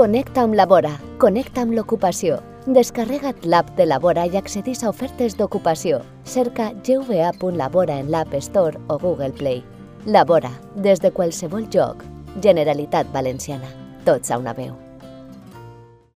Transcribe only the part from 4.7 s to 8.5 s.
a ofertes d'ocupació. Cerca gva.labora en l'App